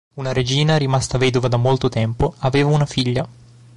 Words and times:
Una 0.15 0.33
regina, 0.33 0.77
rimasta 0.77 1.19
vedova 1.19 1.47
da 1.47 1.57
molto 1.57 1.87
tempo, 1.87 2.33
aveva 2.39 2.69
una 2.71 2.87
figlia. 2.87 3.27